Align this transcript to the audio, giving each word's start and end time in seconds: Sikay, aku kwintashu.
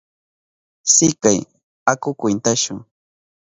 Sikay, 0.93 1.39
aku 1.91 2.09
kwintashu. 2.19 2.75